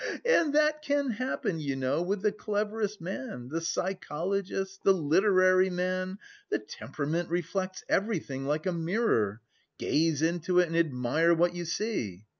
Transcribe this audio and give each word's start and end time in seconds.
And 0.25 0.55
that 0.55 0.81
can 0.81 1.11
happen, 1.11 1.59
you 1.59 1.75
know, 1.75 2.01
with 2.01 2.23
the 2.23 2.31
cleverest 2.31 3.01
man, 3.01 3.49
the 3.49 3.61
psychologist, 3.61 4.83
the 4.83 4.95
literary 4.95 5.69
man. 5.69 6.17
The 6.49 6.57
temperament 6.57 7.29
reflects 7.29 7.83
everything 7.87 8.47
like 8.47 8.65
a 8.65 8.71
mirror! 8.73 9.41
Gaze 9.77 10.23
into 10.23 10.57
it 10.57 10.65
and 10.65 10.75
admire 10.75 11.35
what 11.35 11.53
you 11.53 11.65
see! 11.65 12.25